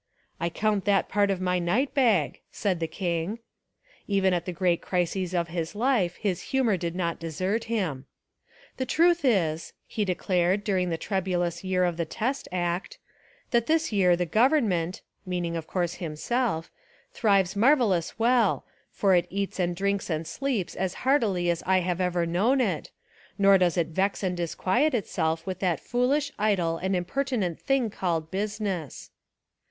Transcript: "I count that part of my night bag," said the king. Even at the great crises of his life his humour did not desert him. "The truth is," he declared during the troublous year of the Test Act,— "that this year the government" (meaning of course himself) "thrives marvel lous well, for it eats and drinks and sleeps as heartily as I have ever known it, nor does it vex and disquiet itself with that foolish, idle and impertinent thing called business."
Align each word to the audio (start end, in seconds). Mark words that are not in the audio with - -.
"I 0.39 0.49
count 0.49 0.85
that 0.85 1.09
part 1.09 1.29
of 1.29 1.39
my 1.39 1.59
night 1.59 1.93
bag," 1.93 2.39
said 2.51 2.79
the 2.79 2.87
king. 2.87 3.37
Even 4.07 4.33
at 4.33 4.45
the 4.45 4.51
great 4.51 4.81
crises 4.81 5.35
of 5.35 5.49
his 5.49 5.75
life 5.75 6.15
his 6.15 6.41
humour 6.49 6.75
did 6.75 6.95
not 6.95 7.19
desert 7.19 7.65
him. 7.65 8.07
"The 8.77 8.87
truth 8.87 9.23
is," 9.23 9.73
he 9.85 10.03
declared 10.03 10.63
during 10.63 10.89
the 10.89 10.97
troublous 10.97 11.63
year 11.63 11.83
of 11.83 11.97
the 11.97 12.05
Test 12.05 12.47
Act,— 12.51 12.97
"that 13.51 13.67
this 13.67 13.91
year 13.91 14.15
the 14.15 14.25
government" 14.25 15.03
(meaning 15.23 15.55
of 15.55 15.67
course 15.67 15.93
himself) 15.93 16.71
"thrives 17.13 17.55
marvel 17.55 17.89
lous 17.89 18.17
well, 18.17 18.65
for 18.91 19.13
it 19.13 19.27
eats 19.29 19.59
and 19.59 19.75
drinks 19.75 20.09
and 20.09 20.25
sleeps 20.25 20.73
as 20.73 20.95
heartily 21.05 21.47
as 21.51 21.61
I 21.67 21.81
have 21.81 22.01
ever 22.01 22.25
known 22.25 22.59
it, 22.59 22.89
nor 23.37 23.59
does 23.59 23.77
it 23.77 23.89
vex 23.89 24.23
and 24.23 24.35
disquiet 24.35 24.95
itself 24.95 25.45
with 25.45 25.59
that 25.59 25.79
foolish, 25.79 26.31
idle 26.39 26.77
and 26.77 26.95
impertinent 26.95 27.59
thing 27.61 27.91
called 27.91 28.31
business." 28.31 29.11